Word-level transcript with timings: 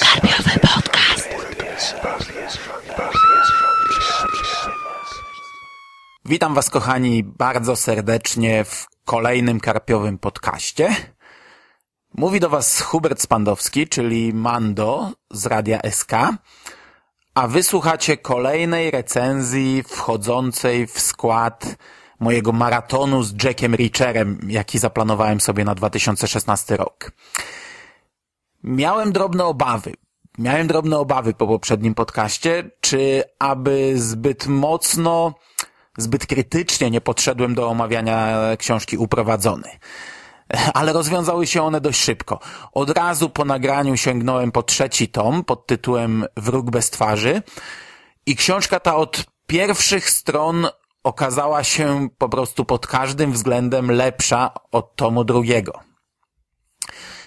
Karpiowy 0.00 0.58
podcast. 0.60 1.28
Witam 6.24 6.54
Was, 6.54 6.70
kochani, 6.70 7.22
bardzo 7.24 7.76
serdecznie 7.76 8.64
w 8.64 8.86
kolejnym 9.04 9.60
karpiowym 9.60 10.18
podcaście. 10.18 10.96
Mówi 12.14 12.40
do 12.40 12.48
Was 12.48 12.80
Hubert 12.80 13.20
Spandowski, 13.20 13.88
czyli 13.88 14.34
Mando 14.34 15.12
z 15.30 15.46
Radia 15.46 15.80
SK, 15.90 16.12
a 17.34 17.48
wysłuchacie 17.48 18.16
kolejnej 18.16 18.90
recenzji 18.90 19.82
wchodzącej 19.82 20.86
w 20.86 21.00
skład 21.00 21.76
mojego 22.20 22.52
maratonu 22.52 23.22
z 23.22 23.44
Jackiem 23.44 23.74
Richerem, 23.74 24.38
jaki 24.48 24.78
zaplanowałem 24.78 25.40
sobie 25.40 25.64
na 25.64 25.74
2016 25.74 26.76
rok. 26.76 27.12
Miałem 28.62 29.12
drobne 29.12 29.44
obawy. 29.44 29.92
Miałem 30.38 30.66
drobne 30.66 30.98
obawy 30.98 31.34
po 31.34 31.46
poprzednim 31.46 31.94
podcaście, 31.94 32.70
czy 32.80 33.24
aby 33.38 33.92
zbyt 33.96 34.46
mocno, 34.46 35.34
zbyt 35.98 36.26
krytycznie 36.26 36.90
nie 36.90 37.00
podszedłem 37.00 37.54
do 37.54 37.68
omawiania 37.68 38.38
książki 38.58 38.98
Uprowadzony. 38.98 39.68
Ale 40.74 40.92
rozwiązały 40.92 41.46
się 41.46 41.62
one 41.62 41.80
dość 41.80 42.00
szybko. 42.00 42.40
Od 42.72 42.90
razu 42.90 43.30
po 43.30 43.44
nagraniu 43.44 43.96
sięgnąłem 43.96 44.52
po 44.52 44.62
trzeci 44.62 45.08
tom 45.08 45.44
pod 45.44 45.66
tytułem 45.66 46.24
Wróg 46.36 46.70
bez 46.70 46.90
twarzy 46.90 47.42
i 48.26 48.36
książka 48.36 48.80
ta 48.80 48.96
od 48.96 49.24
pierwszych 49.46 50.10
stron 50.10 50.66
okazała 51.04 51.64
się 51.64 52.08
po 52.18 52.28
prostu 52.28 52.64
pod 52.64 52.86
każdym 52.86 53.32
względem 53.32 53.90
lepsza 53.90 54.50
od 54.72 54.96
tomu 54.96 55.24
drugiego. 55.24 55.80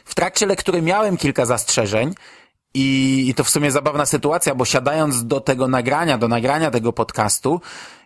W 0.05 0.15
trakcie 0.15 0.45
lektury 0.45 0.81
miałem 0.81 1.17
kilka 1.17 1.45
zastrzeżeń 1.45 2.13
i, 2.73 3.25
i 3.29 3.33
to 3.33 3.43
w 3.43 3.49
sumie 3.49 3.71
zabawna 3.71 4.05
sytuacja, 4.05 4.55
bo 4.55 4.65
siadając 4.65 5.27
do 5.27 5.41
tego 5.41 5.67
nagrania, 5.67 6.17
do 6.17 6.27
nagrania 6.27 6.71
tego 6.71 6.93
podcastu, 6.93 7.61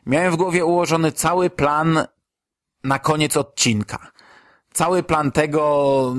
miałem 0.05 0.31
w 0.31 0.36
głowie 0.36 0.66
ułożony 0.66 1.11
cały 1.11 1.50
plan 1.50 2.08
na 2.83 2.99
koniec 2.99 3.38
odcinka. 3.38 4.11
Cały 4.73 5.03
plan 5.03 5.31
tego, 5.31 6.16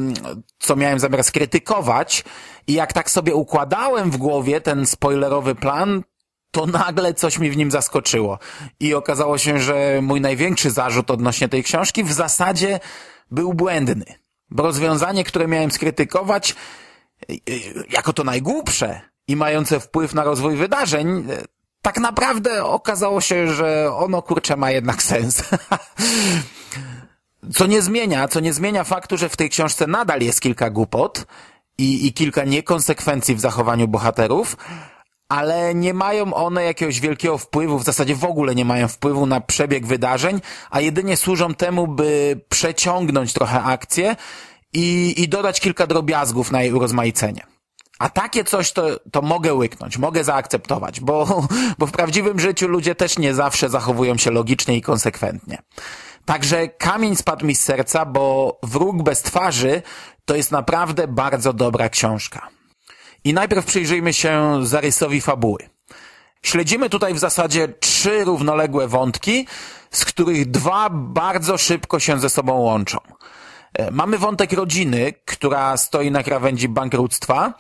co 0.59 0.77
miałem 0.77 0.99
zamiar 0.99 1.25
skrytykować 1.25 2.25
i 2.67 2.73
jak 2.73 2.93
tak 2.93 3.11
sobie 3.11 3.35
układałem 3.35 4.11
w 4.11 4.17
głowie 4.17 4.61
ten 4.61 4.87
spoilerowy 4.87 5.55
plan, 5.55 6.03
to 6.51 6.67
nagle 6.67 7.15
coś 7.15 7.39
mi 7.39 7.51
w 7.51 7.57
nim 7.57 7.71
zaskoczyło. 7.71 8.39
I 8.81 8.95
okazało 8.95 9.39
się, 9.39 9.61
że 9.61 10.01
mój 10.03 10.21
największy 10.21 10.71
zarzut 10.71 11.11
odnośnie 11.11 11.49
tej 11.49 11.63
książki 11.63 12.05
w 12.05 12.13
zasadzie 12.13 12.81
był 13.31 13.55
błędny. 13.55 14.05
Bo 14.51 14.63
rozwiązanie, 14.63 15.25
które 15.25 15.49
miałem 15.49 15.71
skrytykować, 15.71 16.55
y, 17.31 17.35
y, 17.51 17.85
jako 17.91 18.13
to 18.13 18.25
najgłupsze 18.25 19.01
i 19.29 19.37
mające 19.37 19.81
wpływ 19.81 20.15
na 20.15 20.25
rozwój 20.25 20.57
wydarzeń, 20.57 21.31
y, 21.31 21.45
tak 21.83 21.99
naprawdę 21.99 22.65
okazało 22.65 23.21
się, 23.21 23.55
że 23.55 23.95
ono 23.95 24.23
kurczę 24.23 24.57
ma 24.57 24.71
jednak 24.71 25.03
sens. 25.03 25.43
co 27.55 27.67
nie 27.67 27.83
zmienia, 27.83 28.29
co 28.29 28.41
nie 28.41 28.53
zmienia 28.53 28.85
faktu, 28.85 29.17
że 29.17 29.29
w 29.29 29.37
tej 29.37 29.51
książce 29.51 29.87
nadal 29.87 30.21
jest 30.21 30.41
kilka 30.41 30.71
głupot 30.71 31.27
i, 31.79 32.07
i 32.07 32.13
kilka 32.13 32.45
niekonsekwencji 32.45 33.35
w 33.35 33.41
zachowaniu 33.41 33.89
bohaterów, 33.89 34.57
ale 35.29 35.75
nie 35.75 35.95
mają 35.95 36.35
one 36.35 36.65
jakiegoś 36.65 37.01
wielkiego 37.01 37.39
wpływu, 37.39 37.79
w 37.79 37.85
zasadzie 37.85 38.15
w 38.15 38.25
ogóle 38.25 38.55
nie 38.55 38.65
mają 38.65 38.89
wpływu 38.89 39.27
na 39.27 39.41
przebieg 39.41 39.87
wydarzeń, 39.87 40.41
a 40.71 40.81
jedynie 40.81 41.17
służą 41.17 41.55
temu, 41.55 41.87
by 41.87 42.41
przeciągnąć 42.49 43.33
trochę 43.33 43.63
akcję 43.63 44.17
i, 44.73 45.15
i 45.17 45.29
dodać 45.29 45.61
kilka 45.61 45.87
drobiazgów 45.87 46.51
na 46.51 46.63
jej 46.63 46.73
urozmaicenie. 46.73 47.47
A 47.99 48.09
takie 48.09 48.45
coś 48.45 48.73
to, 48.73 49.01
to 49.13 49.23
mogę 49.23 49.55
łyknąć, 49.55 49.99
mogę 49.99 50.25
zaakceptować, 50.25 51.01
bo, 51.01 51.47
bo 51.79 51.87
w 51.87 51.93
prawdziwym 51.93 52.41
życiu 52.41 52.69
ludzie 52.69 52.95
też 52.95 53.19
nie 53.19 53.35
zawsze 53.35 53.69
zachowują 53.69 54.17
się 54.17 54.31
logicznie 54.31 54.77
i 54.77 54.83
konsekwentnie. 54.83 55.59
Także 56.25 56.69
kamień 56.69 57.17
spadł 57.17 57.47
mi 57.47 57.55
z 57.55 57.61
serca, 57.61 58.07
bo 58.07 58.59
Wróg 58.63 59.03
bez 59.03 59.23
twarzy 59.23 59.83
to 60.25 60.37
jest 60.37 60.53
naprawdę 60.53 61.09
bardzo 61.09 61.53
dobra 61.53 61.89
książka. 61.89 62.58
I 63.25 63.35
najpierw 63.35 63.67
przyjrzyjmy 63.67 64.13
się 64.13 64.61
zarysowi 64.63 65.21
fabuły. 65.21 65.59
Śledzimy 66.43 66.91
tutaj 66.91 67.15
w 67.15 67.19
zasadzie 67.19 67.69
trzy 67.69 68.25
równoległe 68.25 68.89
wątki, 68.89 69.47
z 69.91 70.05
których 70.05 70.51
dwa 70.51 70.89
bardzo 70.91 71.59
szybko 71.59 72.01
się 72.01 72.21
ze 72.21 72.31
sobą 72.31 72.53
łączą. 72.53 72.99
E, 73.75 73.91
Mamy 73.91 74.19
wątek 74.19 74.53
rodziny, 74.53 75.13
która 75.25 75.77
stoi 75.77 76.11
na 76.11 76.23
krawędzi 76.23 76.69
bankructwa. 76.69 77.55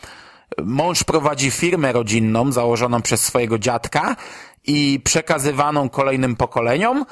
Mąż 0.63 1.05
prowadzi 1.05 1.51
firmę 1.51 1.93
rodzinną 1.93 2.53
założoną 2.53 3.03
przez 3.03 3.25
swojego 3.25 3.59
dziadka 3.59 4.17
i 4.65 5.01
przekazywaną 5.05 5.89
kolejnym 5.89 6.37
pokoleniom, 6.37 7.05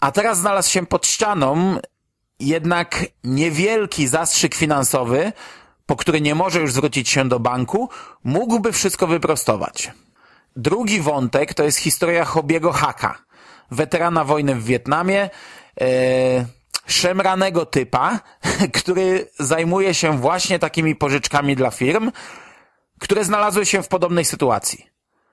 a 0.00 0.12
teraz 0.12 0.38
znalazł 0.38 0.70
się 0.70 0.86
pod 0.86 1.06
ścianą 1.06 1.78
jednak 2.40 3.06
niewielki 3.24 4.06
zastrzyk 4.06 4.54
finansowy, 4.54 5.32
po 5.86 5.96
który 5.96 6.20
nie 6.20 6.34
może 6.34 6.60
już 6.60 6.72
zwrócić 6.72 7.08
się 7.08 7.28
do 7.28 7.40
banku, 7.40 7.88
mógłby 8.24 8.72
wszystko 8.72 9.06
wyprostować. 9.06 9.90
Drugi 10.56 11.00
wątek 11.00 11.54
to 11.54 11.64
jest 11.64 11.78
historia 11.78 12.24
Hobiego 12.24 12.72
Haka, 12.72 13.18
weterana 13.70 14.24
wojny 14.24 14.54
w 14.54 14.64
Wietnamie, 14.64 15.30
e, 15.80 15.86
szemranego 16.86 17.66
typa, 17.66 18.20
który 18.80 19.30
zajmuje 19.38 19.94
się 19.94 20.18
właśnie 20.18 20.58
takimi 20.58 20.96
pożyczkami 20.96 21.56
dla 21.56 21.70
firm, 21.70 22.12
które 23.00 23.24
znalazły 23.24 23.66
się 23.66 23.82
w 23.82 23.88
podobnej 23.88 24.24
sytuacji. 24.24 24.86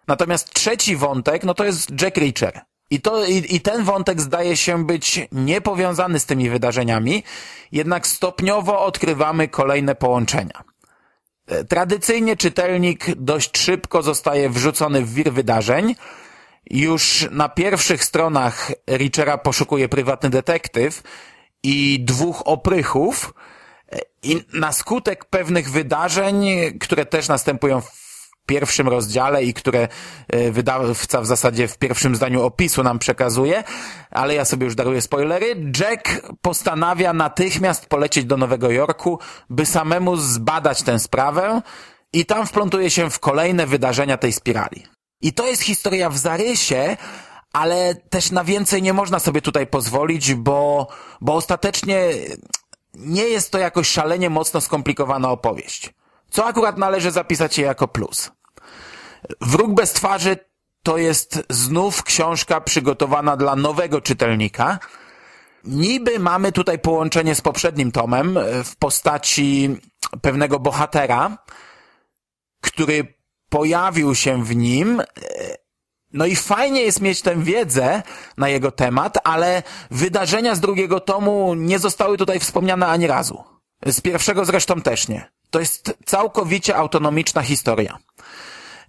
Natomiast 0.08 0.54
trzeci 0.54 0.96
wątek, 0.96 1.44
no 1.44 1.54
to 1.54 1.64
jest 1.64 2.02
Jack 2.02 2.18
Reacher. 2.18 2.62
I, 2.90 3.02
to, 3.02 3.26
i, 3.26 3.56
I 3.56 3.62
ten 3.62 3.84
wątek 3.84 4.22
zdaje 4.22 4.58
się 4.58 4.86
być 4.86 5.28
niepowiązany 5.32 6.20
z 6.20 6.26
tymi 6.26 6.50
wydarzeniami, 6.50 7.24
jednak 7.72 8.08
stopniowo 8.08 8.86
odkrywamy 8.86 9.48
kolejne 9.48 9.96
połączenia. 9.96 10.64
E, 11.48 11.64
Tradycyjnie 11.64 12.38
czytelnik 12.38 13.16
dość 13.16 13.58
szybko 13.58 14.04
zostaje 14.04 14.50
wrzucony 14.50 15.02
w 15.06 15.14
wir 15.14 15.34
wydarzeń. 15.34 15.96
Już 16.70 17.28
na 17.32 17.50
pierwszych 17.50 18.04
stronach 18.04 18.72
Richera 18.90 19.38
poszukuje 19.38 19.90
prywatny 19.90 20.30
detektyw 20.30 21.04
i 21.64 22.00
dwóch 22.06 22.48
oprychów 22.48 23.34
e, 23.92 24.00
i 24.24 24.44
na 24.54 24.72
skutek 24.72 25.26
pewnych 25.26 25.72
wydarzeń, 25.72 26.46
które 26.80 27.06
też 27.06 27.28
następują 27.28 27.82
w 27.82 28.03
pierwszym 28.46 28.88
rozdziale 28.88 29.44
i 29.44 29.54
które 29.54 29.88
e, 30.28 30.52
wydawca 30.52 31.22
w 31.22 31.26
zasadzie 31.26 31.68
w 31.68 31.78
pierwszym 31.78 32.16
zdaniu 32.16 32.44
opisu 32.44 32.84
nam 32.84 33.00
przekazuje, 33.00 33.64
ale 34.12 34.36
ja 34.36 34.46
sobie 34.46 34.66
już 34.66 34.76
daruję 34.76 35.02
spoilery. 35.02 35.72
Jack 35.80 36.22
postanawia 36.42 37.14
natychmiast 37.14 37.86
polecieć 37.86 38.26
do 38.26 38.38
Nowego 38.38 38.72
Jorku, 38.72 39.20
by 39.50 39.66
samemu 39.66 40.16
zbadać 40.16 40.84
tę 40.84 41.00
sprawę 41.00 41.62
i 42.14 42.26
tam 42.26 42.48
wplątuje 42.48 42.90
się 42.90 43.10
w 43.10 43.20
kolejne 43.20 43.68
wydarzenia 43.68 44.18
tej 44.18 44.34
spirali. 44.34 44.84
I 45.22 45.34
to 45.34 45.48
jest 45.48 45.62
historia 45.62 46.10
w 46.10 46.18
zarysie, 46.18 46.98
ale 47.54 47.96
też 47.96 48.32
na 48.32 48.44
więcej 48.44 48.82
nie 48.82 48.94
można 48.94 49.20
sobie 49.20 49.42
tutaj 49.42 49.68
pozwolić, 49.68 50.34
bo, 50.34 50.88
bo 51.22 51.36
ostatecznie 51.36 52.10
nie 52.94 53.24
jest 53.24 53.52
to 53.52 53.58
jakoś 53.58 53.88
szalenie 53.90 54.30
mocno 54.30 54.62
skomplikowana 54.62 55.32
opowieść 55.32 55.94
co 56.34 56.46
akurat 56.46 56.78
należy 56.78 57.12
zapisać 57.12 57.58
je 57.58 57.66
jako 57.66 57.88
plus. 57.88 58.32
Wróg 59.42 59.74
bez 59.74 59.94
twarzy 59.94 60.38
to 60.84 60.98
jest 60.98 61.44
znów 61.50 62.04
książka 62.04 62.62
przygotowana 62.62 63.38
dla 63.38 63.56
nowego 63.56 64.02
czytelnika. 64.02 64.80
Niby 65.64 66.20
mamy 66.20 66.52
tutaj 66.52 66.80
połączenie 66.80 67.36
z 67.36 67.42
poprzednim 67.42 67.92
tomem 67.92 68.40
w 68.64 68.76
postaci 68.76 69.78
pewnego 70.22 70.60
bohatera, 70.60 71.38
który 72.62 73.14
pojawił 73.50 74.16
się 74.16 74.44
w 74.44 74.56
nim. 74.56 75.02
No 76.14 76.26
i 76.26 76.36
fajnie 76.36 76.82
jest 76.82 77.02
mieć 77.02 77.22
tę 77.22 77.44
wiedzę 77.44 78.04
na 78.38 78.50
jego 78.50 78.72
temat, 78.72 79.18
ale 79.24 79.64
wydarzenia 79.92 80.56
z 80.56 80.60
drugiego 80.60 81.00
tomu 81.00 81.54
nie 81.54 81.80
zostały 81.80 82.18
tutaj 82.18 82.40
wspomniane 82.40 82.88
ani 82.88 83.08
razu. 83.08 83.44
Z 83.86 84.02
pierwszego 84.02 84.46
zresztą 84.46 84.82
też 84.82 85.08
nie. 85.08 85.43
To 85.54 85.60
jest 85.60 85.98
całkowicie 86.06 86.76
autonomiczna 86.76 87.42
historia. 87.42 87.98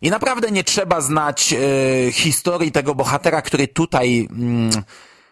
I 0.02 0.10
naprawdę 0.10 0.50
nie 0.50 0.64
trzeba 0.64 1.00
znać 1.00 1.52
e, 1.52 2.12
historii 2.12 2.72
tego 2.72 2.94
bohatera, 2.94 3.42
który 3.42 3.68
tutaj 3.68 4.28
mm, 4.30 4.70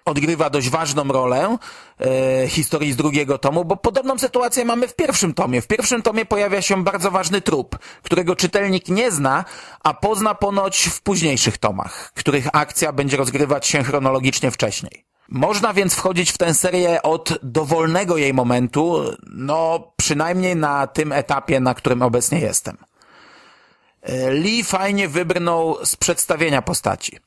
odgrywa 0.05 0.51
dość 0.51 0.69
ważną 0.69 1.05
rolę 1.05 1.59
e, 2.01 2.49
historii 2.49 2.93
z 2.93 2.97
drugiego 2.97 3.39
tomu, 3.39 3.65
bo 3.65 3.77
podobną 3.77 4.19
sytuację 4.19 4.65
mamy 4.65 4.89
w 4.89 4.95
pierwszym 4.95 5.35
tomie. 5.35 5.63
W 5.63 5.67
pierwszym 5.67 6.03
tomie 6.03 6.25
pojawia 6.27 6.63
się 6.63 6.85
bardzo 6.85 7.11
ważny 7.11 7.41
trup, 7.41 7.79
którego 8.03 8.37
czytelnik 8.37 8.89
nie 8.89 9.11
zna, 9.11 9.45
a 9.85 9.95
pozna 9.95 10.35
ponoć 10.35 10.85
w 10.85 11.01
późniejszych 11.01 11.59
tomach, 11.59 12.13
których 12.15 12.49
akcja 12.53 12.93
będzie 12.93 13.17
rozgrywać 13.17 13.67
się 13.67 13.85
chronologicznie 13.85 14.51
wcześniej. 14.51 15.12
Można 15.35 15.73
więc 15.73 15.95
wchodzić 15.95 16.33
w 16.33 16.39
tę 16.39 16.55
serię 16.55 17.03
od 17.03 17.39
dowolnego 17.43 18.17
jej 18.17 18.35
momentu, 18.35 19.05
no 19.27 19.93
Przynajmniej 19.97 20.57
na 20.57 20.87
tym 20.87 21.13
etapie, 21.13 21.61
na 21.61 21.75
którym 21.75 22.03
obecnie 22.03 22.41
jestem. 22.41 22.77
Lee 24.31 24.65
fajnie 24.65 25.09
wybrnął 25.09 25.85
z 25.85 25.97
przedstawienia 25.97 26.63
postaci. 26.63 27.19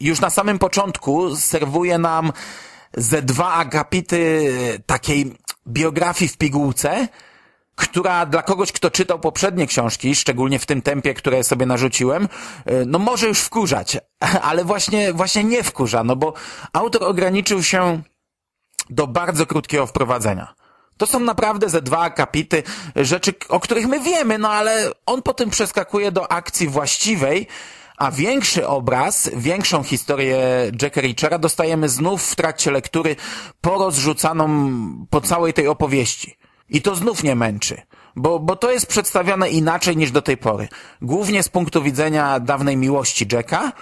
Już 0.00 0.20
na 0.20 0.30
samym 0.30 0.58
początku 0.58 1.36
serwuje 1.36 1.98
nam 1.98 2.32
ze 2.96 3.22
dwa 3.22 3.52
akapity 3.52 4.52
takiej 4.86 5.36
biografii 5.66 6.28
w 6.28 6.36
pigułce, 6.36 7.08
która 7.80 8.26
dla 8.26 8.42
kogoś, 8.42 8.72
kto 8.72 8.90
czytał 8.90 9.18
poprzednie 9.18 9.66
książki, 9.66 10.14
szczególnie 10.14 10.58
w 10.58 10.66
tym 10.66 10.82
tempie, 10.82 11.14
które 11.14 11.44
sobie 11.44 11.66
narzuciłem, 11.66 12.28
e, 12.66 12.84
no 12.84 12.98
może 12.98 13.28
już 13.28 13.40
wkurzać, 13.40 13.98
ale 14.48 14.64
właśnie, 14.64 15.12
właśnie 15.12 15.44
nie 15.44 15.62
wkurza, 15.62 16.04
no 16.04 16.16
bo 16.16 16.32
autor 16.72 17.04
ograniczył 17.04 17.62
się 17.62 18.02
do 18.90 19.06
bardzo 19.06 19.46
krótkiego 19.46 19.86
wprowadzenia. 19.86 20.54
To 20.96 21.06
są 21.06 21.20
naprawdę 21.20 21.68
ze 21.68 21.82
dwa 21.82 21.98
akapity 21.98 22.62
rzeczy, 22.96 23.34
o 23.48 23.60
których 23.60 23.86
my 23.86 24.00
wiemy, 24.00 24.38
no 24.38 24.50
ale 24.50 24.90
on 25.06 25.22
potem 25.22 25.50
przeskakuje 25.50 26.12
do 26.12 26.32
akcji 26.32 26.68
właściwej, 26.68 27.46
a 27.96 28.10
większy 28.10 28.66
obraz, 28.66 29.30
większą 29.36 29.82
historię 29.82 30.38
Jacka 30.82 31.00
Richera 31.00 31.38
dostajemy 31.38 31.88
znów 31.88 32.22
w 32.24 32.36
trakcie 32.36 32.70
lektury 32.70 33.16
porozrzucaną 33.60 34.70
po 35.10 35.20
całej 35.20 35.52
tej 35.52 35.68
opowieści. 35.68 36.39
I 36.70 36.82
to 36.82 36.94
znów 36.96 37.22
nie 37.22 37.34
męczy, 37.34 37.82
bo, 38.16 38.38
bo 38.38 38.56
to 38.56 38.70
jest 38.70 38.86
przedstawione 38.86 39.50
inaczej 39.50 39.96
niż 39.96 40.10
do 40.10 40.22
tej 40.22 40.36
pory. 40.36 40.68
Głównie 41.02 41.42
z 41.42 41.48
punktu 41.48 41.82
widzenia 41.82 42.40
dawnej 42.40 42.76
miłości 42.76 43.26
Jacka 43.32 43.72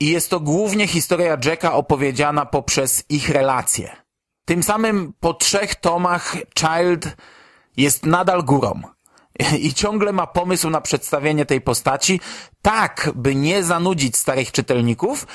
i 0.00 0.10
jest 0.10 0.30
to 0.30 0.40
głównie 0.40 0.86
historia 0.86 1.38
Jacka 1.44 1.72
opowiedziana 1.72 2.46
poprzez 2.46 3.04
ich 3.08 3.28
relacje. 3.28 3.96
Tym 4.44 4.62
samym 4.62 5.12
po 5.20 5.34
trzech 5.34 5.74
tomach 5.74 6.36
Child 6.58 7.16
jest 7.76 8.06
nadal 8.06 8.42
górą 8.42 8.82
i 9.58 9.74
ciągle 9.74 10.12
ma 10.12 10.26
pomysł 10.26 10.70
na 10.70 10.80
przedstawienie 10.80 11.46
tej 11.46 11.60
postaci 11.60 12.20
tak, 12.62 13.10
by 13.14 13.34
nie 13.34 13.64
zanudzić 13.64 14.16
starych 14.16 14.52
czytelników 14.52 15.26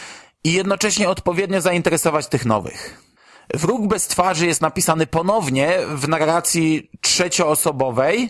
i 0.44 0.54
jednocześnie 0.54 1.10
odpowiednio 1.10 1.62
zainteresować 1.62 2.28
tych 2.28 2.46
nowych. 2.46 3.09
Wróg 3.54 3.88
bez 3.88 4.08
twarzy 4.08 4.48
jest 4.48 4.62
napisany 4.62 5.08
ponownie 5.08 5.78
w 5.96 6.08
narracji 6.08 6.90
trzecioosobowej, 7.02 8.30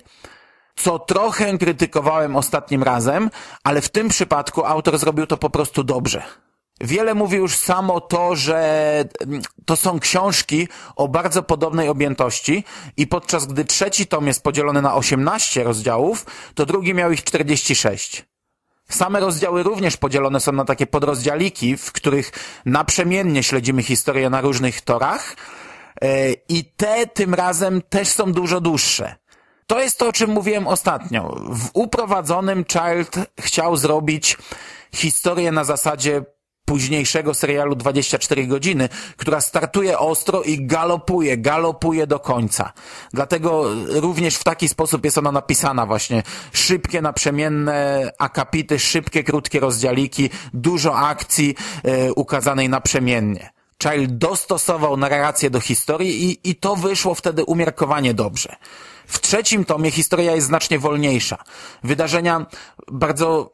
co 0.75 0.99
trochę 0.99 1.57
krytykowałem 1.57 2.35
ostatnim 2.35 2.83
razem, 2.83 3.29
ale 3.63 3.81
w 3.81 3.89
tym 3.89 4.09
przypadku 4.09 4.65
autor 4.65 4.97
zrobił 4.97 5.27
to 5.27 5.37
po 5.37 5.49
prostu 5.49 5.83
dobrze. 5.83 6.23
Wiele 6.81 7.13
mówi 7.13 7.37
już 7.37 7.55
samo 7.55 8.01
to, 8.01 8.35
że 8.35 8.59
mm, 9.21 9.41
to 9.65 9.75
są 9.75 9.99
książki 9.99 10.67
o 10.95 11.07
bardzo 11.07 11.43
podobnej 11.43 11.89
objętości 11.89 12.63
i 12.97 13.07
podczas 13.07 13.45
gdy 13.45 13.65
trzeci 13.65 14.07
tom 14.07 14.27
jest 14.27 14.43
podzielony 14.43 14.81
na 14.81 14.95
18 14.95 15.63
rozdziałów, 15.63 16.25
to 16.55 16.65
drugi 16.65 16.93
miał 16.93 17.11
ich 17.11 17.23
46. 17.23 18.28
Same 18.89 19.19
rozdziały 19.19 19.63
również 19.63 19.97
podzielone 19.97 20.39
są 20.39 20.51
na 20.51 20.65
takie 20.65 20.87
podrozdziałiki, 20.87 21.77
w 21.77 21.91
których 21.91 22.31
naprzemiennie 22.65 23.43
śledzimy 23.43 23.83
historię 23.83 24.29
na 24.29 24.41
różnych 24.41 24.81
torach 24.81 25.35
e, 26.01 26.31
i 26.31 26.65
te 26.65 27.07
tym 27.07 27.33
razem 27.33 27.81
też 27.81 28.07
są 28.07 28.33
dużo 28.33 28.61
dłuższe. 28.61 29.15
To 29.67 29.79
jest 29.79 29.99
to, 29.99 30.07
o 30.07 30.13
czym 30.13 30.29
mówiłem 30.29 30.67
ostatnio. 30.67 31.35
W 31.49 31.69
uprowadzonym 31.73 32.65
Child 32.65 33.15
chciał 33.39 33.77
zrobić 33.77 34.37
historię 34.93 35.51
na 35.51 35.63
zasadzie 35.63 36.23
późniejszego 36.69 37.33
serialu 37.33 37.75
24 37.75 38.47
godziny, 38.47 38.89
która 39.17 39.41
startuje 39.41 39.99
ostro 39.99 40.43
i 40.43 40.65
galopuje, 40.65 41.37
galopuje 41.37 42.07
do 42.07 42.19
końca. 42.19 42.73
Dlatego 43.13 43.65
również 43.85 44.35
w 44.35 44.43
taki 44.43 44.69
sposób 44.69 45.05
jest 45.05 45.17
ona 45.17 45.31
napisana 45.31 45.85
właśnie. 45.85 46.23
Szybkie, 46.53 47.01
naprzemienne 47.01 48.11
akapity, 48.17 48.79
szybkie, 48.79 49.23
krótkie 49.23 49.59
rozdziałiki, 49.59 50.29
dużo 50.53 50.97
akcji 50.97 51.55
e, 51.83 52.13
ukazanej 52.13 52.69
naprzemiennie. 52.69 53.49
Child 53.83 54.17
dostosował 54.17 54.97
narrację 54.97 55.49
do 55.49 55.59
historii 55.59 56.29
i, 56.29 56.49
i 56.49 56.55
to 56.55 56.75
wyszło 56.75 57.15
wtedy 57.15 57.43
umiarkowanie 57.43 58.13
dobrze. 58.13 58.55
W 59.07 59.19
trzecim 59.19 59.65
tomie 59.65 59.91
historia 59.91 60.35
jest 60.35 60.47
znacznie 60.47 60.79
wolniejsza. 60.79 61.37
Wydarzenia 61.83 62.45
bardzo 62.91 63.53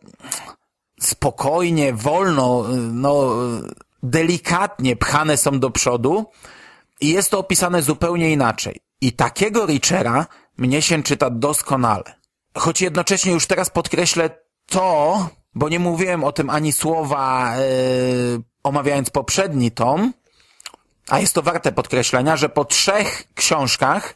spokojnie, 1.02 1.94
wolno, 1.94 2.64
no, 2.92 3.30
delikatnie 4.04 4.96
pchane 4.96 5.38
są 5.38 5.60
do 5.60 5.70
przodu 5.70 6.26
i 7.02 7.10
jest 7.10 7.32
to 7.32 7.40
opisane 7.40 7.82
zupełnie 7.82 8.32
inaczej. 8.32 8.80
I 9.02 9.14
takiego 9.14 9.66
Richera 9.66 10.26
mnie 10.58 10.82
się 10.82 11.04
czyta 11.04 11.30
doskonale. 11.30 12.16
Choć 12.58 12.82
jednocześnie 12.82 13.32
już 13.32 13.48
teraz 13.48 13.70
podkreślę 13.70 14.30
to, 14.66 15.30
bo 15.56 15.70
nie 15.70 15.80
mówiłem 15.80 16.24
o 16.24 16.32
tym 16.32 16.50
ani 16.50 16.72
słowa 16.72 17.54
yy, 17.58 18.42
omawiając 18.64 19.10
poprzedni 19.10 19.72
tom, 19.72 20.14
a 21.10 21.20
jest 21.20 21.34
to 21.34 21.42
warte 21.42 21.72
podkreślenia, 21.72 22.38
że 22.38 22.50
po 22.50 22.66
trzech 22.66 23.24
książkach 23.36 24.16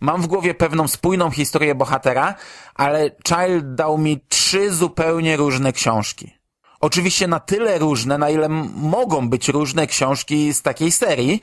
Mam 0.00 0.22
w 0.22 0.26
głowie 0.26 0.54
pewną 0.54 0.88
spójną 0.88 1.30
historię 1.30 1.74
bohatera, 1.74 2.34
ale 2.74 3.10
Child 3.28 3.74
dał 3.74 3.98
mi 3.98 4.20
trzy 4.28 4.74
zupełnie 4.74 5.36
różne 5.36 5.72
książki. 5.72 6.38
Oczywiście 6.80 7.26
na 7.26 7.40
tyle 7.40 7.78
różne, 7.78 8.18
na 8.18 8.30
ile 8.30 8.48
mogą 8.74 9.28
być 9.28 9.48
różne 9.48 9.86
książki 9.86 10.54
z 10.54 10.62
takiej 10.62 10.92
serii, 10.92 11.42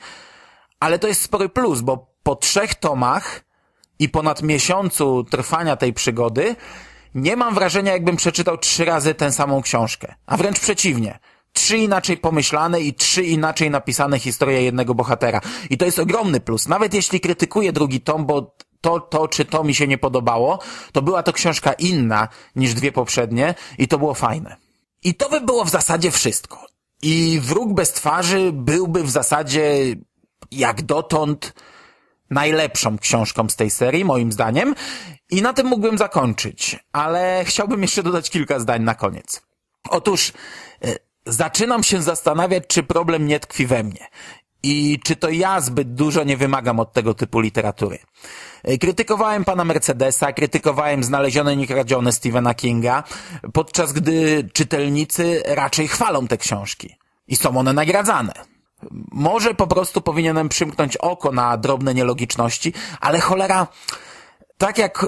ale 0.80 0.98
to 0.98 1.08
jest 1.08 1.22
spory 1.22 1.48
plus, 1.48 1.80
bo 1.80 2.06
po 2.22 2.36
trzech 2.36 2.74
tomach 2.74 3.44
i 3.98 4.08
ponad 4.08 4.42
miesiącu 4.42 5.24
trwania 5.24 5.76
tej 5.76 5.92
przygody 5.92 6.56
nie 7.14 7.36
mam 7.36 7.54
wrażenia, 7.54 7.92
jakbym 7.92 8.16
przeczytał 8.16 8.58
trzy 8.58 8.84
razy 8.84 9.14
tę 9.14 9.32
samą 9.32 9.62
książkę. 9.62 10.14
A 10.26 10.36
wręcz 10.36 10.60
przeciwnie 10.60 11.18
trzy 11.56 11.78
inaczej 11.78 12.16
pomyślane 12.16 12.80
i 12.80 12.94
trzy 12.94 13.22
inaczej 13.22 13.70
napisane 13.70 14.18
historie 14.18 14.62
jednego 14.62 14.94
bohatera. 14.94 15.40
I 15.70 15.76
to 15.76 15.84
jest 15.84 15.98
ogromny 15.98 16.40
plus. 16.40 16.68
Nawet 16.68 16.94
jeśli 16.94 17.20
krytykuję 17.20 17.72
drugi 17.72 18.00
tom, 18.00 18.26
bo 18.26 18.56
to, 18.80 19.00
to 19.00 19.28
czy 19.28 19.44
to 19.44 19.64
mi 19.64 19.74
się 19.74 19.86
nie 19.86 19.98
podobało, 19.98 20.58
to 20.92 21.02
była 21.02 21.22
to 21.22 21.32
książka 21.32 21.72
inna 21.72 22.28
niż 22.56 22.74
dwie 22.74 22.92
poprzednie 22.92 23.54
i 23.78 23.88
to 23.88 23.98
było 23.98 24.14
fajne. 24.14 24.56
I 25.02 25.14
to 25.14 25.28
by 25.28 25.40
było 25.40 25.64
w 25.64 25.70
zasadzie 25.70 26.10
wszystko. 26.10 26.66
I 27.02 27.40
Wróg 27.42 27.74
bez 27.74 27.92
twarzy 27.92 28.50
byłby 28.52 29.04
w 29.04 29.10
zasadzie 29.10 29.96
jak 30.50 30.82
dotąd 30.82 31.54
najlepszą 32.30 32.98
książką 32.98 33.48
z 33.48 33.56
tej 33.56 33.70
serii, 33.70 34.04
moim 34.04 34.32
zdaniem. 34.32 34.74
I 35.30 35.42
na 35.42 35.52
tym 35.52 35.66
mógłbym 35.66 35.98
zakończyć, 35.98 36.76
ale 36.92 37.44
chciałbym 37.44 37.82
jeszcze 37.82 38.02
dodać 38.02 38.30
kilka 38.30 38.58
zdań 38.58 38.82
na 38.82 38.94
koniec. 38.94 39.42
Otóż 39.90 40.32
e, 40.82 41.05
zaczynam 41.26 41.82
się 41.82 42.02
zastanawiać, 42.02 42.64
czy 42.68 42.82
problem 42.82 43.26
nie 43.26 43.40
tkwi 43.40 43.66
we 43.66 43.82
mnie. 43.82 44.08
I 44.62 45.00
czy 45.04 45.16
to 45.16 45.30
ja 45.30 45.60
zbyt 45.60 45.94
dużo 45.94 46.24
nie 46.24 46.36
wymagam 46.36 46.80
od 46.80 46.92
tego 46.92 47.14
typu 47.14 47.40
literatury. 47.40 47.98
Krytykowałem 48.80 49.44
pana 49.44 49.64
Mercedesa, 49.64 50.32
krytykowałem 50.32 51.04
znalezione 51.04 51.56
niekradzione 51.56 52.12
Stephena 52.12 52.54
Kinga, 52.54 53.04
podczas 53.52 53.92
gdy 53.92 54.48
czytelnicy 54.52 55.42
raczej 55.46 55.88
chwalą 55.88 56.26
te 56.26 56.36
książki. 56.36 56.96
I 57.28 57.36
są 57.36 57.58
one 57.58 57.72
nagradzane. 57.72 58.32
Może 59.12 59.54
po 59.54 59.66
prostu 59.66 60.00
powinienem 60.00 60.48
przymknąć 60.48 60.96
oko 60.96 61.32
na 61.32 61.56
drobne 61.56 61.94
nielogiczności, 61.94 62.72
ale 63.00 63.20
cholera, 63.20 63.66
tak 64.58 64.78
jak 64.78 65.06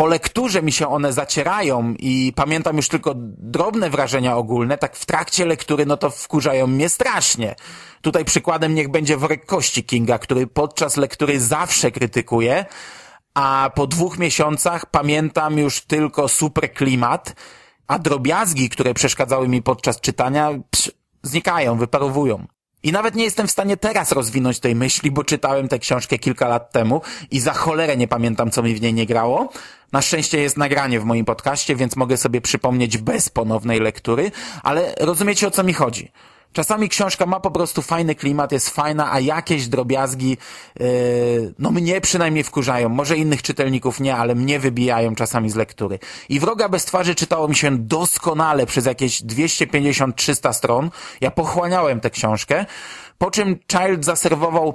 po 0.00 0.06
lekturze 0.06 0.62
mi 0.62 0.72
się 0.72 0.88
one 0.88 1.12
zacierają 1.12 1.94
i 1.98 2.32
pamiętam 2.36 2.76
już 2.76 2.88
tylko 2.88 3.14
drobne 3.38 3.90
wrażenia 3.90 4.36
ogólne, 4.36 4.78
tak 4.78 4.96
w 4.96 5.06
trakcie 5.06 5.46
lektury 5.46 5.86
no 5.86 5.96
to 5.96 6.10
wkurzają 6.10 6.66
mnie 6.66 6.88
strasznie. 6.88 7.54
Tutaj 8.00 8.24
przykładem 8.24 8.74
niech 8.74 8.90
będzie 8.90 9.16
worek 9.16 9.46
kości 9.46 9.84
Kinga, 9.84 10.18
który 10.18 10.46
podczas 10.46 10.96
lektury 10.96 11.40
zawsze 11.40 11.90
krytykuje, 11.90 12.64
a 13.34 13.70
po 13.74 13.86
dwóch 13.86 14.18
miesiącach 14.18 14.86
pamiętam 14.86 15.58
już 15.58 15.80
tylko 15.80 16.28
super 16.28 16.72
klimat, 16.72 17.34
a 17.86 17.98
drobiazgi, 17.98 18.68
które 18.68 18.94
przeszkadzały 18.94 19.48
mi 19.48 19.62
podczas 19.62 20.00
czytania, 20.00 20.50
psz, 20.70 20.92
znikają, 21.22 21.78
wyparowują. 21.78 22.46
I 22.82 22.92
nawet 22.92 23.14
nie 23.14 23.24
jestem 23.24 23.46
w 23.46 23.50
stanie 23.50 23.76
teraz 23.76 24.12
rozwinąć 24.12 24.60
tej 24.60 24.74
myśli, 24.74 25.10
bo 25.10 25.24
czytałem 25.24 25.68
tę 25.68 25.78
książkę 25.78 26.18
kilka 26.18 26.48
lat 26.48 26.72
temu 26.72 27.00
i 27.30 27.40
za 27.40 27.52
cholerę 27.52 27.96
nie 27.96 28.08
pamiętam, 28.08 28.50
co 28.50 28.62
mi 28.62 28.74
w 28.74 28.80
niej 28.80 28.94
nie 28.94 29.06
grało. 29.06 29.52
Na 29.92 30.02
szczęście 30.02 30.40
jest 30.40 30.56
nagranie 30.56 31.00
w 31.00 31.04
moim 31.04 31.24
podcaście, 31.24 31.76
więc 31.76 31.96
mogę 31.96 32.16
sobie 32.16 32.40
przypomnieć 32.40 32.98
bez 32.98 33.28
ponownej 33.28 33.80
lektury, 33.80 34.30
ale 34.62 34.94
rozumiecie 34.98 35.46
o 35.46 35.50
co 35.50 35.62
mi 35.62 35.72
chodzi. 35.72 36.12
Czasami 36.52 36.88
książka 36.88 37.26
ma 37.26 37.40
po 37.40 37.50
prostu 37.50 37.82
fajny 37.82 38.14
klimat, 38.14 38.52
jest 38.52 38.70
fajna, 38.70 39.12
a 39.12 39.20
jakieś 39.20 39.68
drobiazgi, 39.68 40.36
yy, 40.80 41.54
no 41.58 41.70
mnie 41.70 42.00
przynajmniej 42.00 42.44
wkurzają. 42.44 42.88
Może 42.88 43.16
innych 43.16 43.42
czytelników 43.42 44.00
nie, 44.00 44.16
ale 44.16 44.34
mnie 44.34 44.60
wybijają 44.60 45.14
czasami 45.14 45.50
z 45.50 45.54
lektury. 45.54 45.98
I 46.28 46.40
Wroga 46.40 46.68
bez 46.68 46.84
twarzy 46.84 47.14
czytało 47.14 47.48
mi 47.48 47.56
się 47.56 47.78
doskonale 47.78 48.66
przez 48.66 48.86
jakieś 48.86 49.22
250-300 49.22 50.52
stron. 50.52 50.90
Ja 51.20 51.30
pochłaniałem 51.30 52.00
tę 52.00 52.10
książkę, 52.10 52.66
po 53.18 53.30
czym 53.30 53.58
Child 53.72 54.04
zaserwował 54.04 54.74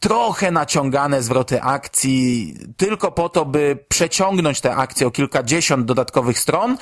trochę 0.00 0.50
naciągane 0.50 1.22
zwroty 1.22 1.62
akcji, 1.62 2.54
tylko 2.76 3.12
po 3.12 3.28
to, 3.28 3.44
by 3.44 3.78
przeciągnąć 3.88 4.60
te 4.60 4.76
akcje 4.76 5.06
o 5.06 5.10
kilkadziesiąt 5.10 5.86
dodatkowych 5.86 6.38
stron 6.38 6.76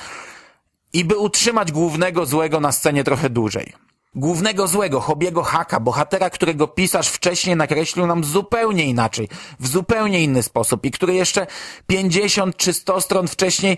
i 0.93 1.05
by 1.05 1.17
utrzymać 1.17 1.71
głównego 1.71 2.25
złego 2.25 2.59
na 2.59 2.71
scenie 2.71 3.03
trochę 3.03 3.29
dłużej. 3.29 3.84
Głównego 4.15 4.67
złego, 4.67 4.99
Hobiego 4.99 5.43
Haka, 5.43 5.79
bohatera, 5.79 6.29
którego 6.29 6.67
pisarz 6.67 7.07
wcześniej 7.07 7.55
nakreślił 7.55 8.07
nam 8.07 8.23
zupełnie 8.23 8.85
inaczej, 8.85 9.29
w 9.59 9.67
zupełnie 9.67 10.23
inny 10.23 10.43
sposób 10.43 10.85
i 10.85 10.91
który 10.91 11.13
jeszcze 11.13 11.47
50 11.87 12.57
czy 12.57 12.73
100 12.73 13.01
stron 13.01 13.27
wcześniej 13.27 13.77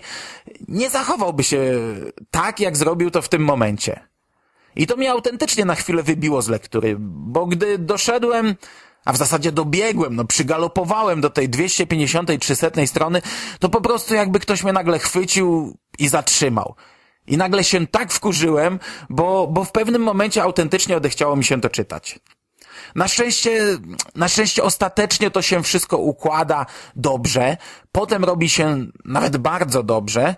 nie 0.68 0.90
zachowałby 0.90 1.44
się 1.44 1.60
tak, 2.30 2.60
jak 2.60 2.76
zrobił 2.76 3.10
to 3.10 3.22
w 3.22 3.28
tym 3.28 3.44
momencie. 3.44 4.00
I 4.76 4.86
to 4.86 4.96
mnie 4.96 5.10
autentycznie 5.10 5.64
na 5.64 5.74
chwilę 5.74 6.02
wybiło 6.02 6.42
z 6.42 6.48
lektury, 6.48 6.96
bo 7.00 7.46
gdy 7.46 7.78
doszedłem, 7.78 8.54
a 9.04 9.12
w 9.12 9.16
zasadzie 9.16 9.52
dobiegłem, 9.52 10.16
no 10.16 10.24
przygalopowałem 10.24 11.20
do 11.20 11.30
tej 11.30 11.50
250-300 11.50 12.86
strony, 12.86 13.22
to 13.60 13.68
po 13.68 13.80
prostu 13.80 14.14
jakby 14.14 14.40
ktoś 14.40 14.62
mnie 14.62 14.72
nagle 14.72 14.98
chwycił 14.98 15.76
i 15.98 16.08
zatrzymał. 16.08 16.74
I 17.28 17.36
nagle 17.36 17.64
się 17.64 17.86
tak 17.86 18.12
wkurzyłem, 18.12 18.78
bo, 19.10 19.46
bo 19.46 19.64
w 19.64 19.72
pewnym 19.72 20.02
momencie 20.02 20.42
autentycznie 20.42 20.96
odechciało 20.96 21.36
mi 21.36 21.44
się 21.44 21.60
to 21.60 21.70
czytać. 21.70 22.18
Na 22.94 23.08
szczęście, 23.08 23.78
na 24.14 24.28
szczęście 24.28 24.62
ostatecznie 24.62 25.30
to 25.30 25.42
się 25.42 25.62
wszystko 25.62 25.98
układa 25.98 26.66
dobrze, 26.96 27.56
potem 27.92 28.24
robi 28.24 28.48
się 28.48 28.86
nawet 29.04 29.36
bardzo 29.36 29.82
dobrze 29.82 30.34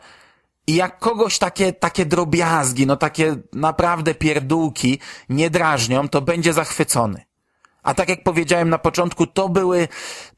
i 0.67 0.75
jak 0.75 0.99
kogoś 0.99 1.39
takie, 1.39 1.73
takie 1.73 2.07
drobiazgi, 2.07 2.87
no 2.87 2.97
takie 2.97 3.37
naprawdę 3.53 4.15
pierdółki 4.15 4.99
nie 5.29 5.51
drażnią, 5.51 6.09
to 6.09 6.21
będzie 6.21 6.53
zachwycony. 6.53 7.30
A 7.83 7.95
tak 7.95 8.09
jak 8.09 8.23
powiedziałem 8.23 8.71
na 8.71 8.79
początku, 8.79 9.27
to 9.27 9.49
były 9.49 9.89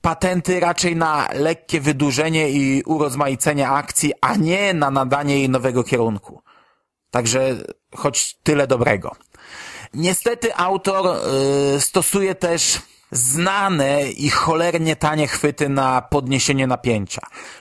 patenty 0.00 0.61
raczej 0.61 0.96
na 0.96 1.28
lekkie 1.32 1.80
wydłużenie 1.80 2.50
i 2.50 2.82
urozmaicenie 2.87 3.68
akcji, 3.68 4.12
a 4.20 4.37
nie 4.37 4.75
na 4.75 4.90
nadanie 4.90 5.38
jej 5.38 5.49
nowego 5.49 5.84
kierunku. 5.84 6.42
Także 7.11 7.56
choć 7.94 8.34
tyle 8.42 8.66
dobrego. 8.66 9.12
Niestety 9.94 10.56
autor 10.56 11.16
yy, 11.75 11.80
stosuje 11.80 12.34
też 12.34 12.78
znane 13.12 14.11
i 14.11 14.30
cholernie 14.30 14.96
tanie 14.96 15.28
chwyty 15.28 15.68
na 15.68 16.02
podniesienie 16.02 16.66
napięcia. 16.66 17.20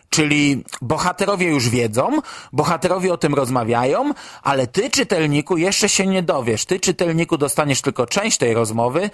Czyli 0.09 0.63
bohaterowie 0.81 1.47
już 1.47 1.69
wiedzą, 1.69 2.19
bohaterowie 2.53 3.13
o 3.13 3.17
tym 3.17 3.35
rozmawiają, 3.35 4.13
ale 4.43 4.67
ty, 4.67 4.89
czytelniku, 4.89 5.57
jeszcze 5.57 5.89
się 5.89 6.07
nie 6.07 6.23
dowiesz. 6.23 6.65
Ty, 6.65 6.79
czytelniku, 6.79 7.38
dostaniesz 7.38 7.81
tylko 7.81 8.05
część 8.05 8.38
tej 8.38 8.53
rozmowy 8.53 9.09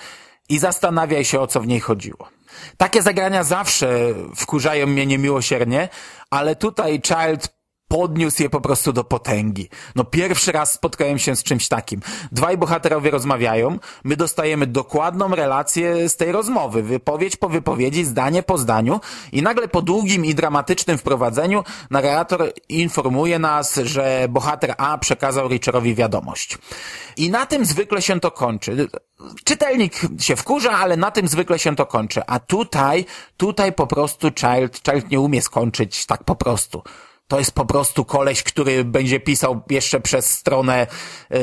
i 0.49 0.59
zastanawiaj 0.59 1.25
się, 1.25 1.39
o 1.39 1.47
co 1.47 1.61
w 1.61 1.67
niej 1.67 1.79
chodziło. 1.79 2.29
Takie 2.77 3.01
zagrania 3.01 3.43
zawsze 3.43 4.13
wkurzają 4.35 4.87
mnie 4.87 5.05
niemiłosiernie, 5.05 5.89
ale 6.29 6.55
tutaj 6.55 7.01
Child 7.01 7.56
podniósł 7.87 8.43
je 8.43 8.49
po 8.49 8.61
prostu 8.61 8.93
do 8.93 9.03
potęgi. 9.03 9.69
No 9.95 10.03
pierwszy 10.03 10.51
raz 10.51 10.73
spotkałem 10.73 11.19
się 11.19 11.35
z 11.35 11.43
czymś 11.43 11.67
takim. 11.67 12.01
Dwaj 12.31 12.57
bohaterowie 12.57 13.11
rozmawiają, 13.11 13.79
my 14.03 14.15
dostajemy 14.15 14.67
dokładną 14.67 15.35
relację 15.35 16.09
z 16.09 16.15
tej 16.15 16.31
rozmowy, 16.31 16.83
wypowiedź 16.83 17.35
po 17.35 17.49
wypowiedzi, 17.49 18.05
zdanie 18.05 18.43
po 18.43 18.57
zdaniu 18.57 18.99
i 19.31 19.41
nagle 19.41 19.67
po 19.67 19.81
długim 19.81 20.25
i 20.25 20.35
dramatycznym 20.35 20.97
wprowadzeniu 20.97 21.63
narrator 21.89 22.51
informuje 22.69 23.39
nas, 23.39 23.75
że 23.75 24.27
bohater 24.29 24.73
A 24.77 24.97
przekazał 24.97 25.47
Richerowi 25.47 25.95
wiadomość. 25.95 26.57
I 27.17 27.29
na 27.29 27.45
tym 27.45 27.65
zwykle 27.65 28.01
się 28.01 28.19
to 28.19 28.31
kończy. 28.31 28.87
Czytelnik 29.43 29.93
się 30.19 30.35
wkurza, 30.35 30.71
ale 30.71 30.97
na 30.97 31.11
tym 31.11 31.27
zwykle 31.27 31.59
się 31.59 31.75
to 31.75 31.85
kończy. 31.85 32.21
A 32.27 32.39
tutaj, 32.39 33.05
tutaj 33.37 33.73
po 33.73 33.87
prostu 33.87 34.27
Child, 34.27 34.81
Child 34.83 35.11
nie 35.11 35.19
umie 35.19 35.41
skończyć 35.41 36.05
tak 36.05 36.23
po 36.23 36.35
prostu. 36.35 36.83
To 37.27 37.39
jest 37.39 37.51
po 37.51 37.65
prostu 37.65 38.05
koleś, 38.05 38.43
który 38.43 38.83
będzie 38.83 39.19
pisał 39.19 39.61
jeszcze 39.69 39.99
przez 39.99 40.31
stronę 40.31 40.87
yy, 41.29 41.39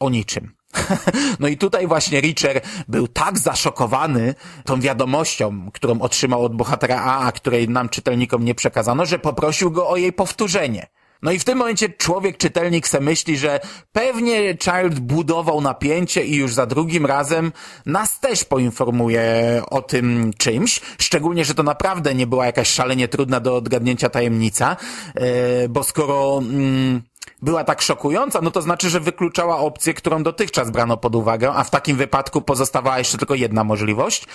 o 0.00 0.10
niczym. 0.10 0.54
No 1.40 1.48
i 1.48 1.56
tutaj 1.56 1.86
właśnie 1.86 2.20
Richer 2.20 2.60
był 2.88 3.08
tak 3.08 3.38
zaszokowany 3.38 4.34
tą 4.64 4.80
wiadomością, 4.80 5.70
którą 5.72 6.00
otrzymał 6.00 6.44
od 6.44 6.56
bohatera 6.56 7.02
A, 7.02 7.18
a 7.18 7.32
której 7.32 7.68
nam 7.68 7.88
czytelnikom 7.88 8.44
nie 8.44 8.54
przekazano, 8.54 9.06
że 9.06 9.18
poprosił 9.18 9.70
go 9.70 9.88
o 9.88 9.96
jej 9.96 10.12
powtórzenie. 10.12 10.86
No 11.24 11.32
i 11.32 11.38
w 11.38 11.44
tym 11.44 11.58
momencie 11.58 11.88
człowiek, 11.88 12.36
czytelnik 12.36 12.88
se 12.88 13.00
myśli, 13.00 13.38
że 13.38 13.60
pewnie 13.92 14.56
Child 14.58 15.00
budował 15.00 15.60
napięcie 15.60 16.24
i 16.24 16.36
już 16.36 16.54
za 16.54 16.66
drugim 16.66 17.06
razem 17.06 17.52
nas 17.86 18.20
też 18.20 18.44
poinformuje 18.44 19.62
o 19.70 19.82
tym 19.82 20.30
czymś. 20.38 20.80
Szczególnie, 20.98 21.44
że 21.44 21.54
to 21.54 21.62
naprawdę 21.62 22.14
nie 22.14 22.26
była 22.26 22.46
jakaś 22.46 22.68
szalenie 22.68 23.08
trudna 23.08 23.40
do 23.40 23.56
odgadnięcia 23.56 24.08
tajemnica, 24.08 24.76
yy, 25.14 25.22
bo 25.68 25.84
skoro... 25.84 26.40
Yy, 26.42 27.14
była 27.42 27.64
tak 27.64 27.82
szokująca, 27.82 28.40
no 28.42 28.50
to 28.50 28.62
znaczy, 28.62 28.90
że 28.90 29.00
wykluczała 29.00 29.58
opcję, 29.58 29.94
którą 29.94 30.22
dotychczas 30.22 30.70
brano 30.70 30.96
pod 30.96 31.14
uwagę, 31.14 31.52
a 31.52 31.64
w 31.64 31.70
takim 31.70 31.96
wypadku 31.96 32.42
pozostawała 32.42 32.98
jeszcze 32.98 33.18
tylko 33.18 33.34
jedna 33.34 33.64
możliwość. 33.64 34.26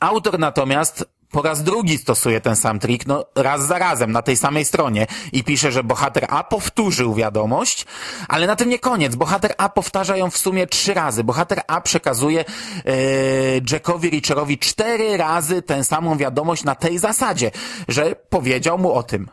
Autor 0.00 0.38
natomiast 0.38 1.04
po 1.30 1.42
raz 1.42 1.62
drugi 1.62 1.98
stosuje 1.98 2.40
ten 2.40 2.56
sam 2.56 2.78
trik, 2.78 3.06
no 3.06 3.24
raz 3.34 3.66
za 3.66 3.78
razem 3.78 4.12
na 4.12 4.22
tej 4.22 4.36
samej 4.36 4.64
stronie 4.64 5.06
i 5.32 5.44
pisze, 5.44 5.72
że 5.72 5.84
bohater 5.84 6.26
A 6.28 6.44
powtórzył 6.44 7.14
wiadomość, 7.14 7.86
ale 8.28 8.46
na 8.46 8.56
tym 8.56 8.68
nie 8.68 8.78
koniec. 8.78 9.14
Bohater 9.14 9.54
A 9.58 9.68
powtarza 9.68 10.16
ją 10.16 10.30
w 10.30 10.38
sumie 10.38 10.66
trzy 10.66 10.94
razy. 10.94 11.24
Bohater 11.24 11.60
A 11.66 11.80
przekazuje 11.80 12.44
yy, 12.84 12.94
Jackowi 13.70 14.10
Richerowi 14.10 14.58
cztery 14.58 15.16
razy 15.16 15.62
tę 15.62 15.84
samą 15.84 16.16
wiadomość 16.16 16.64
na 16.64 16.74
tej 16.74 16.98
zasadzie, 16.98 17.50
że 17.88 18.16
powiedział 18.28 18.78
mu 18.78 18.92
o 18.92 19.02
tym. 19.02 19.30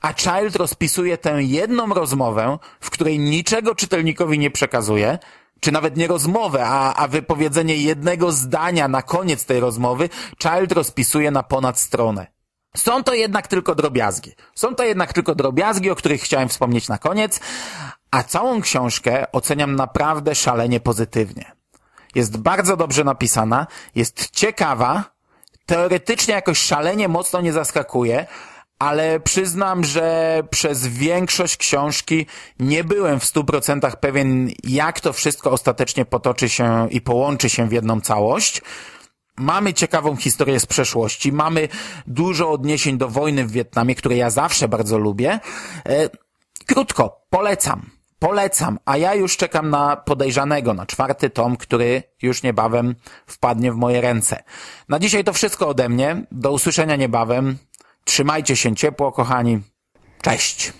A 0.00 0.14
Child 0.14 0.56
rozpisuje 0.56 1.18
tę 1.18 1.42
jedną 1.42 1.94
rozmowę, 1.94 2.58
w 2.80 2.90
której 2.90 3.18
niczego 3.18 3.74
czytelnikowi 3.74 4.38
nie 4.38 4.50
przekazuje, 4.50 5.18
czy 5.64 5.72
nawet 5.72 5.96
nie 5.96 6.06
rozmowę, 6.06 6.66
a, 6.66 6.94
a 6.94 7.08
wypowiedzenie 7.08 7.76
jednego 7.76 8.32
zdania 8.32 8.88
na 8.88 9.02
koniec 9.02 9.44
tej 9.44 9.60
rozmowy, 9.60 10.08
Child 10.42 10.72
rozpisuje 10.72 11.30
na 11.30 11.42
ponad 11.42 11.78
stronę. 11.78 12.26
Są 12.76 13.04
to 13.04 13.14
jednak 13.14 13.48
tylko 13.48 13.74
drobiazgi. 13.74 14.32
Są 14.54 14.74
to 14.74 14.84
jednak 14.84 15.12
tylko 15.12 15.34
drobiazgi, 15.34 15.90
o 15.90 15.94
których 15.94 16.22
chciałem 16.22 16.48
wspomnieć 16.48 16.88
na 16.88 16.98
koniec, 16.98 17.40
a 18.10 18.22
całą 18.22 18.60
książkę 18.60 19.32
oceniam 19.32 19.76
naprawdę 19.76 20.34
szalenie 20.34 20.80
pozytywnie. 20.80 21.52
Jest 22.14 22.36
bardzo 22.36 22.76
dobrze 22.76 23.04
napisana, 23.04 23.66
jest 23.94 24.30
ciekawa, 24.30 25.04
teoretycznie 25.66 26.34
jakoś 26.34 26.58
szalenie 26.58 27.08
mocno 27.08 27.40
nie 27.40 27.52
zaskakuje, 27.52 28.26
ale 28.78 29.20
przyznam, 29.20 29.84
że 29.84 30.40
przez 30.50 30.86
większość 30.86 31.56
książki 31.56 32.26
nie 32.58 32.84
byłem 32.84 33.20
w 33.20 33.24
stu 33.24 33.44
procentach 33.44 34.00
pewien, 34.00 34.50
jak 34.64 35.00
to 35.00 35.12
wszystko 35.12 35.50
ostatecznie 35.50 36.04
potoczy 36.04 36.48
się 36.48 36.88
i 36.90 37.00
połączy 37.00 37.50
się 37.50 37.68
w 37.68 37.72
jedną 37.72 38.00
całość. 38.00 38.62
Mamy 39.36 39.74
ciekawą 39.74 40.16
historię 40.16 40.60
z 40.60 40.66
przeszłości, 40.66 41.32
mamy 41.32 41.68
dużo 42.06 42.50
odniesień 42.50 42.98
do 42.98 43.08
wojny 43.08 43.46
w 43.46 43.50
Wietnamie, 43.50 43.94
które 43.94 44.16
ja 44.16 44.30
zawsze 44.30 44.68
bardzo 44.68 44.98
lubię. 44.98 45.40
E, 45.86 46.10
krótko, 46.66 47.26
polecam. 47.30 47.90
Polecam, 48.18 48.78
a 48.84 48.96
ja 48.96 49.14
już 49.14 49.36
czekam 49.36 49.70
na 49.70 49.96
podejrzanego, 49.96 50.74
na 50.74 50.86
czwarty 50.86 51.30
tom, 51.30 51.56
który 51.56 52.02
już 52.22 52.42
niebawem 52.42 52.94
wpadnie 53.26 53.72
w 53.72 53.76
moje 53.76 54.00
ręce. 54.00 54.42
Na 54.88 54.98
dzisiaj 54.98 55.24
to 55.24 55.32
wszystko 55.32 55.68
ode 55.68 55.88
mnie. 55.88 56.26
Do 56.32 56.52
usłyszenia 56.52 56.96
niebawem. 56.96 57.58
Trzymajcie 58.04 58.56
się 58.56 58.74
ciepło, 58.74 59.12
kochani. 59.12 59.60
Cześć! 60.22 60.72